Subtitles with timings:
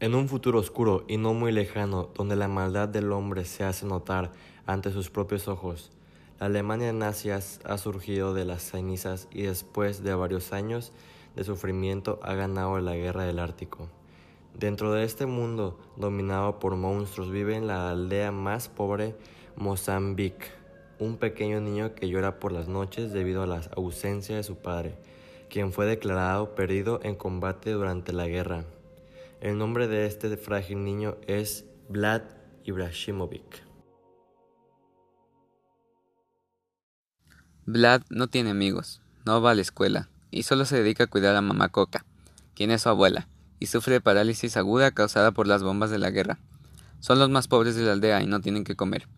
[0.00, 3.84] En un futuro oscuro y no muy lejano, donde la maldad del hombre se hace
[3.84, 4.32] notar
[4.64, 5.90] ante sus propios ojos,
[6.38, 10.94] la Alemania nazi ha surgido de las cenizas y después de varios años
[11.36, 13.88] de sufrimiento ha ganado la guerra del Ártico.
[14.58, 19.14] Dentro de este mundo dominado por monstruos vive en la aldea más pobre,
[19.56, 20.46] Mozambique,
[20.98, 24.94] un pequeño niño que llora por las noches debido a la ausencia de su padre,
[25.50, 28.64] quien fue declarado perdido en combate durante la guerra.
[29.40, 32.20] El nombre de este frágil niño es Vlad
[32.64, 33.64] Ibrahimovic.
[37.64, 41.36] Vlad no tiene amigos, no va a la escuela y solo se dedica a cuidar
[41.36, 42.04] a mamá Coca,
[42.54, 46.10] quien es su abuela, y sufre de parálisis aguda causada por las bombas de la
[46.10, 46.38] guerra.
[46.98, 49.08] Son los más pobres de la aldea y no tienen que comer.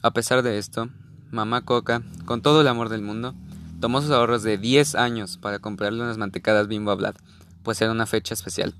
[0.00, 0.88] A pesar de esto,
[1.30, 3.34] mamá Coca, con todo el amor del mundo,
[3.78, 7.16] tomó sus ahorros de 10 años para comprarle unas mantecadas bimbo a Vlad,
[7.62, 8.74] pues era una fecha especial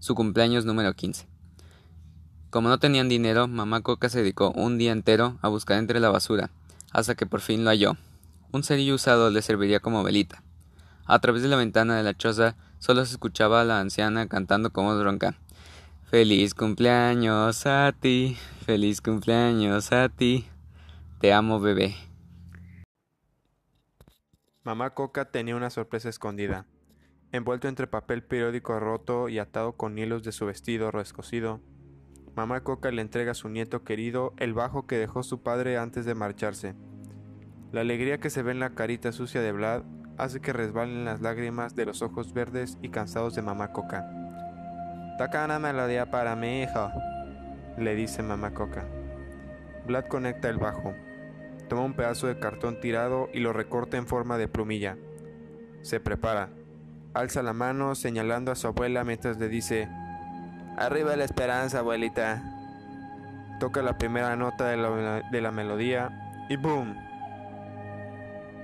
[0.00, 1.28] su cumpleaños número 15.
[2.50, 6.10] Como no tenían dinero, mamá Coca se dedicó un día entero a buscar entre la
[6.10, 6.50] basura,
[6.90, 7.96] hasta que por fin lo halló.
[8.50, 10.42] Un cerillo usado le serviría como velita.
[11.06, 14.72] A través de la ventana de la choza solo se escuchaba a la anciana cantando
[14.72, 15.36] como bronca.
[16.10, 20.46] Feliz cumpleaños a ti, feliz cumpleaños a ti.
[21.20, 21.94] Te amo, bebé.
[24.64, 26.66] Mamá Coca tenía una sorpresa escondida.
[27.32, 31.60] Envuelto entre papel periódico roto y atado con hilos de su vestido rescocido,
[32.34, 36.04] mamá Coca le entrega a su nieto querido el bajo que dejó su padre antes
[36.04, 36.74] de marcharse.
[37.70, 39.84] La alegría que se ve en la carita sucia de Vlad
[40.18, 44.10] hace que resbalen las lágrimas de los ojos verdes y cansados de mamá Coca.
[45.16, 46.90] Toca una melodía para mi hijo,
[47.78, 48.84] le dice mamá Coca.
[49.86, 50.94] Vlad conecta el bajo,
[51.68, 54.98] toma un pedazo de cartón tirado y lo recorta en forma de plumilla.
[55.82, 56.50] Se prepara
[57.14, 59.88] alza la mano señalando a su abuela mientras le dice,
[60.76, 62.42] Arriba la esperanza, abuelita.
[63.58, 66.96] Toca la primera nota de la, melodía y ¡boom!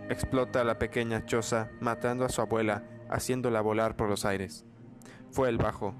[0.08, 4.64] Explota la pequeña choza, matando a su abuela, haciéndola volar por los aires.
[5.30, 5.94] Fue el bajo.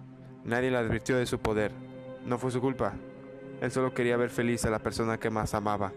[0.45, 1.73] Nadie le advirtió de su poder.
[2.25, 2.95] No fue su culpa.
[3.61, 5.93] Él solo quería ver feliz a la persona que más amaba.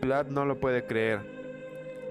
[0.00, 1.41] Vlad no lo puede creer.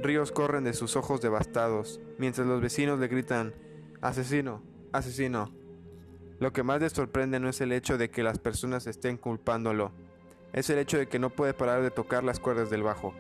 [0.02, 3.54] Ríos corren de sus ojos devastados, mientras los vecinos le gritan,
[4.02, 5.54] Asesino, asesino.
[6.40, 9.92] Lo que más le sorprende no es el hecho de que las personas estén culpándolo,
[10.54, 13.14] es el hecho de que no puede parar de tocar las cuerdas del bajo.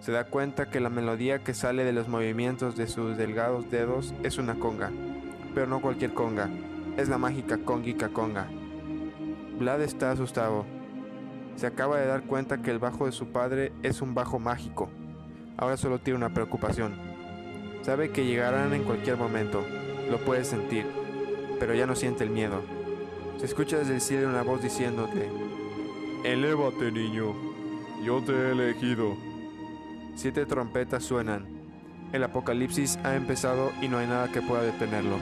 [0.00, 4.14] Se da cuenta que la melodía que sale de los movimientos de sus delgados dedos
[4.24, 4.90] es una conga,
[5.54, 6.50] pero no cualquier conga,
[6.96, 8.48] es la mágica conguica conga.
[9.58, 10.66] Vlad está asustado.
[11.54, 14.90] Se acaba de dar cuenta que el bajo de su padre es un bajo mágico,
[15.56, 16.94] ahora solo tiene una preocupación.
[17.82, 19.64] Sabe que llegarán en cualquier momento,
[20.10, 20.86] lo puede sentir,
[21.58, 22.62] pero ya no siente el miedo.
[23.38, 25.28] Se escucha desde el cielo una voz diciéndote,
[26.24, 27.34] Elévate niño,
[28.04, 29.16] yo te he elegido.
[30.16, 31.46] Siete trompetas suenan.
[32.12, 35.18] El apocalipsis ha empezado y no hay nada que pueda detenerlo.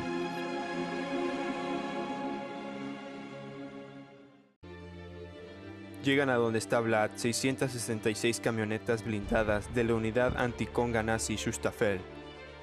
[6.05, 11.99] Llegan a donde está Vlad 666 camionetas blindadas de la unidad anticonga nazi Schustaffel,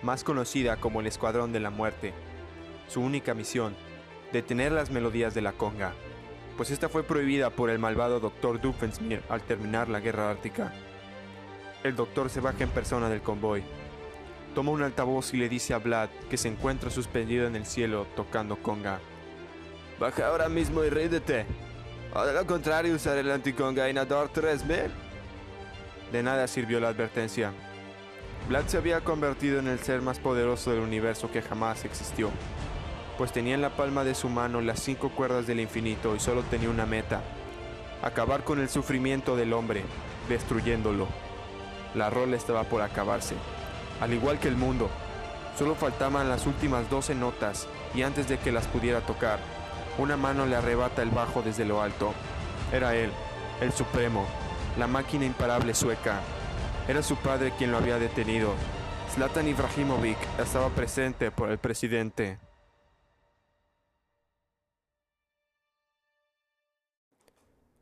[0.03, 2.13] más conocida como el Escuadrón de la Muerte.
[2.87, 3.75] Su única misión,
[4.31, 5.93] detener las melodías de la conga,
[6.55, 8.61] pues esta fue prohibida por el malvado Dr.
[8.61, 10.71] Doofenshmirtz al terminar la Guerra Ártica.
[11.83, 13.63] El doctor se baja en persona del convoy,
[14.53, 18.05] toma un altavoz y le dice a Vlad que se encuentra suspendido en el cielo
[18.15, 18.99] tocando conga.
[19.99, 21.47] Baja ahora mismo y rídete.
[22.13, 24.91] Lo contrario, usar el anticongainador 3000.
[26.11, 27.53] De nada sirvió la advertencia.
[28.49, 32.29] Vlad se había convertido en el ser más poderoso del universo que jamás existió,
[33.17, 36.41] pues tenía en la palma de su mano las cinco cuerdas del infinito y solo
[36.43, 37.21] tenía una meta,
[38.01, 39.83] acabar con el sufrimiento del hombre,
[40.27, 41.07] destruyéndolo.
[41.93, 43.35] La rola estaba por acabarse,
[44.01, 44.89] al igual que el mundo.
[45.57, 49.39] Solo faltaban las últimas 12 notas y antes de que las pudiera tocar,
[49.97, 52.13] una mano le arrebata el bajo desde lo alto.
[52.71, 53.11] Era él,
[53.59, 54.25] el Supremo,
[54.77, 56.21] la máquina imparable sueca.
[56.87, 58.53] Era su padre quien lo había detenido.
[59.13, 62.39] Zlatan Ibrahimovic estaba presente por el presidente.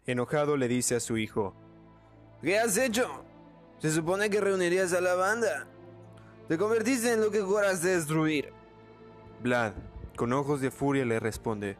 [0.06, 1.54] Enojado le dice a su hijo,
[2.42, 3.24] ¿Qué has hecho?
[3.78, 5.68] Se supone que reunirías a la banda.
[6.48, 8.52] Te convertiste en lo que juraste destruir.
[9.44, 9.74] Vlad,
[10.16, 11.78] con ojos de furia, le responde,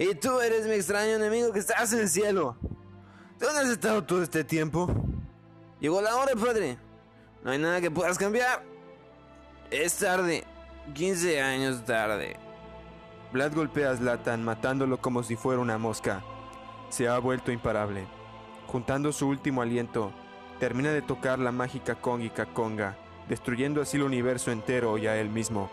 [0.00, 2.56] y tú eres mi extraño enemigo que estás en el cielo.
[3.38, 4.88] ¿Dónde has estado todo este tiempo?
[5.78, 6.78] Llegó la hora, padre.
[7.44, 8.64] No hay nada que puedas cambiar.
[9.70, 10.44] Es tarde.
[10.94, 12.36] 15 años tarde.
[13.30, 16.24] Vlad golpea a Zlatan matándolo como si fuera una mosca.
[16.88, 18.06] Se ha vuelto imparable.
[18.68, 20.12] Juntando su último aliento,
[20.58, 22.96] termina de tocar la mágica conga conga,
[23.28, 25.70] destruyendo así el universo entero y a él mismo.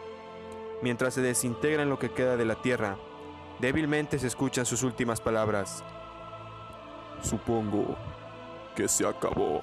[0.81, 2.97] Mientras se desintegra en lo que queda de la Tierra,
[3.59, 5.83] débilmente se escuchan sus últimas palabras.
[7.21, 7.97] Supongo
[8.75, 9.61] que se acabó.